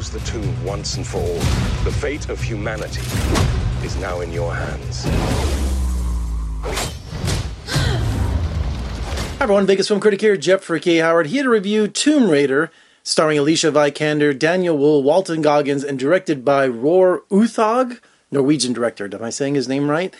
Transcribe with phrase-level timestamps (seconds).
[0.00, 1.38] close the tomb once and for all.
[1.84, 3.02] The fate of humanity
[3.84, 5.04] is now in your hands.
[9.36, 10.96] Hi everyone, Vegas film critic here, Jeffrey K.
[10.98, 12.70] Howard, here to review Tomb Raider,
[13.02, 19.06] starring Alicia Vikander, Daniel Wu, Walton Goggins, and directed by Roar Uthaug, Norwegian director.
[19.12, 20.14] Am I saying his name right?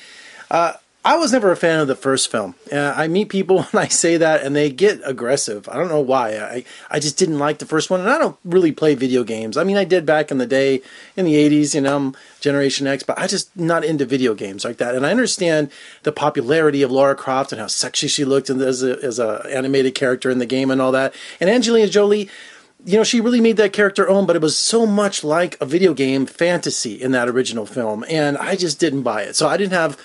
[0.50, 2.54] Uh, I was never a fan of the first film.
[2.70, 5.68] Uh, I meet people when I say that, and they get aggressive.
[5.68, 6.36] I don't know why.
[6.36, 9.56] I I just didn't like the first one, and I don't really play video games.
[9.56, 10.82] I mean, I did back in the day,
[11.16, 14.64] in the '80s, you know, I'm Generation X, but I just not into video games
[14.64, 14.94] like that.
[14.94, 15.70] And I understand
[16.02, 19.94] the popularity of Lara Croft and how sexy she looked as a as a animated
[19.94, 21.14] character in the game and all that.
[21.40, 22.28] And Angelina Jolie
[22.84, 25.66] you know, she really made that character own, but it was so much like a
[25.66, 29.36] video game fantasy in that original film, and I just didn't buy it.
[29.36, 29.98] So I didn't have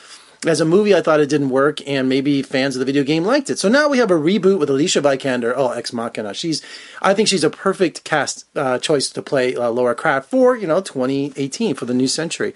[0.46, 3.24] as a movie, I thought it didn't work, and maybe fans of the video game
[3.24, 3.60] liked it.
[3.60, 5.54] So now we have a reboot with Alicia Vikander.
[5.56, 6.34] Oh, Ex Machina.
[6.34, 6.62] She's,
[7.02, 10.68] I think she's a perfect cast uh, choice to play uh, Laura Croft for you
[10.68, 12.54] know 2018 for the new century.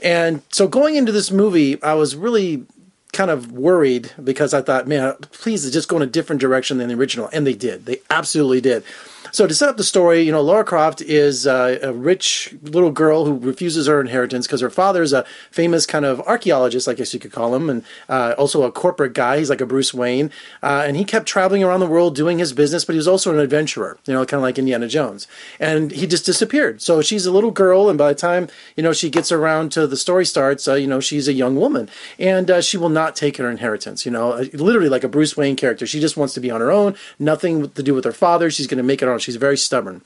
[0.00, 2.66] And so going into this movie, I was really
[3.12, 6.88] kind of worried because I thought, man, please just go in a different direction than
[6.88, 7.86] the original, and they did.
[7.86, 8.84] They absolutely did.
[9.32, 12.90] So to set up the story, you know, Laura Croft is uh, a rich little
[12.90, 16.94] girl who refuses her inheritance because her father is a famous kind of archaeologist, I
[16.94, 19.38] guess you could call him, and uh, also a corporate guy.
[19.38, 20.30] He's like a Bruce Wayne,
[20.62, 23.32] uh, and he kept traveling around the world doing his business, but he was also
[23.32, 25.26] an adventurer, you know, kind of like Indiana Jones.
[25.60, 26.80] And he just disappeared.
[26.82, 29.86] So she's a little girl, and by the time you know she gets around to
[29.86, 33.14] the story starts, uh, you know, she's a young woman, and uh, she will not
[33.16, 34.06] take her inheritance.
[34.06, 35.86] You know, uh, literally like a Bruce Wayne character.
[35.86, 38.50] She just wants to be on her own, nothing to do with her father.
[38.50, 40.02] She's going to make it on She's very stubborn.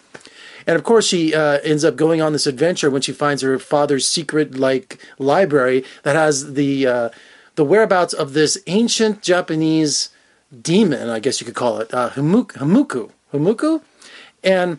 [0.66, 3.58] And of course, she uh, ends up going on this adventure when she finds her
[3.58, 7.08] father's secret, like library that has the uh,
[7.54, 10.08] the whereabouts of this ancient Japanese
[10.60, 13.82] demon, I guess you could call it, uh, Humuku, Humuku, Humuku,
[14.44, 14.78] and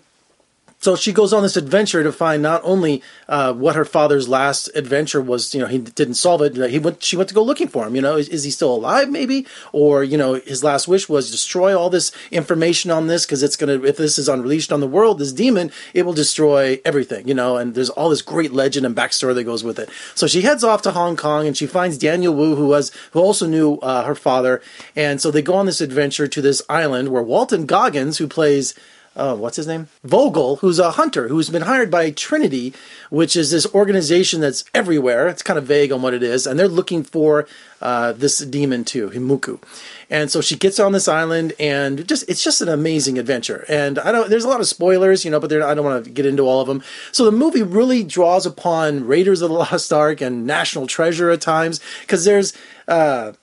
[0.84, 4.70] so she goes on this adventure to find not only uh, what her father's last
[4.76, 5.56] adventure was.
[5.56, 6.58] You know, he didn't solve it.
[6.70, 7.02] He went.
[7.02, 7.96] She went to go looking for him.
[7.96, 9.10] You know, is, is he still alive?
[9.10, 13.44] Maybe, or you know, his last wish was destroy all this information on this because
[13.44, 13.82] it's gonna.
[13.82, 17.30] If this is unleashed on the world, this demon, it will destroy everything.
[17.30, 19.90] You know, and there's all this great legend and backstory that goes with it.
[20.16, 23.22] So she heads off to Hong Kong and she finds Daniel Wu, who was who
[23.22, 24.62] also knew uh, her father,
[24.98, 28.74] and so they go on this adventure to this island where Walton Goggins, who plays
[29.16, 29.88] uh, what's his name?
[30.04, 32.74] Vogel, who's a hunter who's been hired by Trinity,
[33.10, 35.28] which is this organization that's everywhere.
[35.28, 37.48] It's kind of vague on what it is, and they're looking for
[37.82, 39.62] uh, this demon too, Himuku.
[40.10, 43.66] And so she gets on this island, and just it's just an amazing adventure.
[43.70, 46.10] And I don't, there's a lot of spoilers, you know, but I don't want to
[46.10, 46.82] get into all of them.
[47.12, 51.42] So the movie really draws upon Raiders of the Lost Ark and National Treasure at
[51.42, 52.54] times because there's.
[52.88, 53.34] Uh,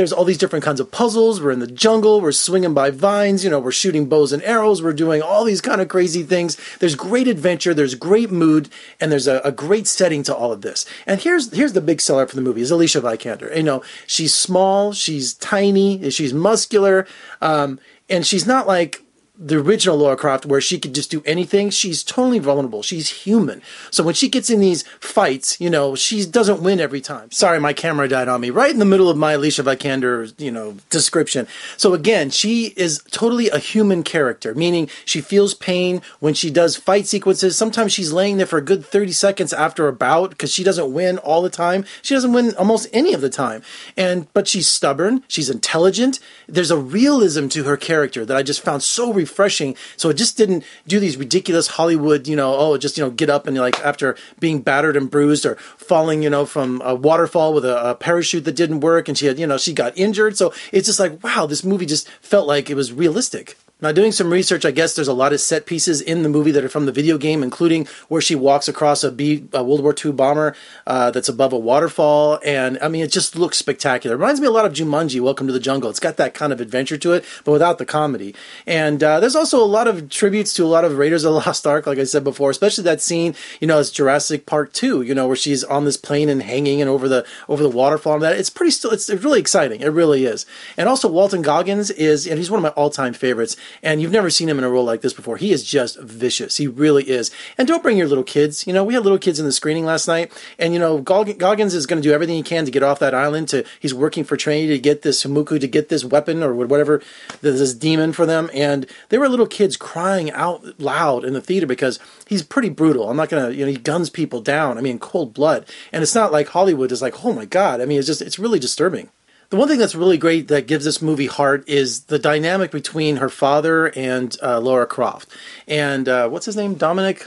[0.00, 1.42] there's all these different kinds of puzzles.
[1.42, 2.22] We're in the jungle.
[2.22, 3.44] We're swinging by vines.
[3.44, 4.82] You know, we're shooting bows and arrows.
[4.82, 6.56] We're doing all these kind of crazy things.
[6.78, 7.74] There's great adventure.
[7.74, 10.86] There's great mood, and there's a, a great setting to all of this.
[11.06, 13.54] And here's here's the big seller for the movie is Alicia Vikander.
[13.54, 14.94] You know, she's small.
[14.94, 16.08] She's tiny.
[16.08, 17.06] She's muscular.
[17.42, 17.78] Um,
[18.08, 19.02] and she's not like
[19.42, 22.82] the original Laura Croft, where she could just do anything, she's totally vulnerable.
[22.82, 23.62] She's human.
[23.90, 27.30] So when she gets in these fights, you know, she doesn't win every time.
[27.30, 30.50] Sorry, my camera died on me right in the middle of my Alicia Vikander, you
[30.50, 31.46] know, description.
[31.78, 36.76] So again, she is totally a human character, meaning she feels pain when she does
[36.76, 37.56] fight sequences.
[37.56, 40.92] Sometimes she's laying there for a good 30 seconds after a bout because she doesn't
[40.92, 41.86] win all the time.
[42.02, 43.62] She doesn't win almost any of the time.
[43.96, 45.24] And, but she's stubborn.
[45.28, 46.20] She's intelligent.
[46.46, 49.76] There's a realism to her character that I just found so refreshing refreshing.
[49.96, 53.30] So it just didn't do these ridiculous Hollywood, you know, oh, just, you know, get
[53.30, 57.54] up and like after being battered and bruised or falling, you know, from a waterfall
[57.54, 60.36] with a, a parachute that didn't work and she had, you know, she got injured.
[60.36, 63.56] So it's just like, wow, this movie just felt like it was realistic.
[63.82, 66.50] Now, doing some research, I guess there's a lot of set pieces in the movie
[66.50, 69.82] that are from the video game, including where she walks across a, B, a World
[69.82, 70.54] War II bomber
[70.86, 72.38] uh, that's above a waterfall.
[72.44, 74.16] And I mean, it just looks spectacular.
[74.16, 75.88] It reminds me a lot of Jumanji, Welcome to the Jungle.
[75.88, 78.34] It's got that kind of adventure to it, but without the comedy.
[78.66, 81.40] And uh, there's also a lot of tributes to a lot of Raiders of the
[81.46, 85.00] Lost Ark, like I said before, especially that scene, you know, as Jurassic Park 2,
[85.00, 88.14] you know, where she's on this plane and hanging and over the over the waterfall
[88.14, 88.36] and that.
[88.36, 89.80] It's pretty still, it's really exciting.
[89.80, 90.44] It really is.
[90.76, 94.12] And also, Walton Goggins is, and he's one of my all time favorites and you've
[94.12, 95.36] never seen him in a role like this before.
[95.36, 96.56] He is just vicious.
[96.56, 97.30] He really is.
[97.58, 98.66] And don't bring your little kids.
[98.66, 101.74] You know, we had little kids in the screening last night, and you know, Goggins
[101.74, 103.48] is going to do everything he can to get off that island.
[103.48, 107.02] To he's working for Trinity to get this Humuku to get this weapon or whatever
[107.40, 108.50] this demon for them.
[108.52, 113.10] And there were little kids crying out loud in the theater because he's pretty brutal.
[113.10, 114.78] I'm not gonna, you know, he guns people down.
[114.78, 115.66] I mean, cold blood.
[115.92, 117.80] And it's not like Hollywood is like, oh my god.
[117.80, 119.10] I mean, it's just it's really disturbing.
[119.50, 123.16] The one thing that's really great that gives this movie heart is the dynamic between
[123.16, 125.28] her father and uh, Laura Croft.
[125.66, 126.74] And uh, what's his name?
[126.74, 127.26] Dominic.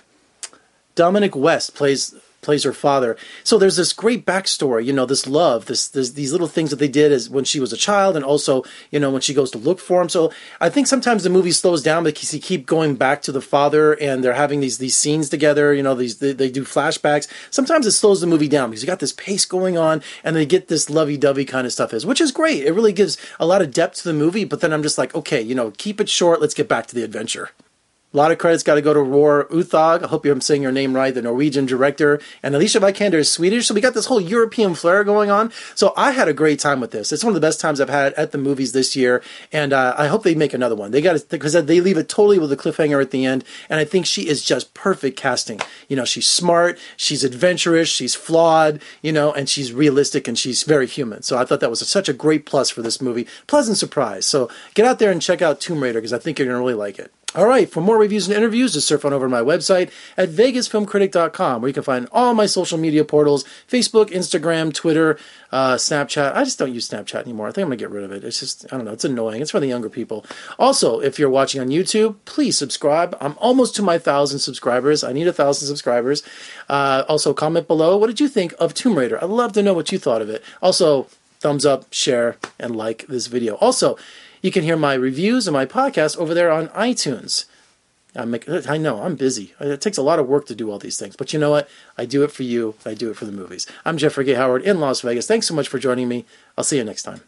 [0.95, 3.17] Dominic West plays plays her father.
[3.43, 6.77] So there's this great backstory, you know, this love, this, this these little things that
[6.77, 9.51] they did as when she was a child, and also you know when she goes
[9.51, 10.09] to look for him.
[10.09, 13.41] So I think sometimes the movie slows down because you keep going back to the
[13.41, 15.73] father, and they're having these these scenes together.
[15.73, 17.27] You know, these they, they do flashbacks.
[17.49, 20.45] Sometimes it slows the movie down because you got this pace going on, and they
[20.45, 22.63] get this lovey dovey kind of stuff is, which is great.
[22.63, 24.45] It really gives a lot of depth to the movie.
[24.45, 26.41] But then I'm just like, okay, you know, keep it short.
[26.41, 27.51] Let's get back to the adventure.
[28.13, 30.03] A lot of credits got to go to Roar Uthaug.
[30.03, 32.19] I hope I'm saying your name right, the Norwegian director.
[32.43, 33.65] And Alicia Vikander is Swedish.
[33.65, 35.51] So we got this whole European flair going on.
[35.73, 37.11] So I had a great time with this.
[37.11, 39.23] It's one of the best times I've had at the movies this year.
[39.51, 40.91] And uh, I hope they make another one.
[40.91, 43.45] They got because they leave it totally with a cliffhanger at the end.
[43.67, 45.59] And I think she is just perfect casting.
[45.87, 50.61] You know, she's smart, she's adventurous, she's flawed, you know, and she's realistic and she's
[50.61, 51.23] very human.
[51.23, 53.25] So I thought that was such a great plus for this movie.
[53.47, 54.27] Pleasant surprise.
[54.27, 56.61] So get out there and check out Tomb Raider because I think you're going to
[56.61, 57.11] really like it.
[57.35, 60.29] All right, for more reviews and interviews, just surf on over to my website at
[60.29, 65.17] vegasfilmcritic.com, where you can find all my social media portals Facebook, Instagram, Twitter,
[65.51, 66.35] uh, Snapchat.
[66.35, 67.47] I just don't use Snapchat anymore.
[67.47, 68.23] I think I'm going to get rid of it.
[68.23, 69.41] It's just, I don't know, it's annoying.
[69.41, 70.23] It's for the younger people.
[70.59, 73.17] Also, if you're watching on YouTube, please subscribe.
[73.19, 75.03] I'm almost to my thousand subscribers.
[75.03, 76.21] I need a thousand subscribers.
[76.69, 77.97] Uh, also, comment below.
[77.97, 79.17] What did you think of Tomb Raider?
[79.23, 80.43] I'd love to know what you thought of it.
[80.61, 81.07] Also,
[81.43, 83.55] thumbs up, share, and like this video.
[83.55, 83.97] Also,
[84.43, 87.45] you can hear my reviews and my podcast over there on iTunes.
[88.15, 89.55] I, make, I know I'm busy.
[89.59, 91.49] Uh, it takes a lot of work to do all these things, but you know
[91.49, 91.67] what?
[91.97, 92.75] I do it for you.
[92.85, 93.65] I do it for the movies.
[93.85, 94.35] I'm Jeffrey K.
[94.35, 95.25] Howard in Las Vegas.
[95.25, 96.25] Thanks so much for joining me.
[96.55, 97.21] I'll see you next time.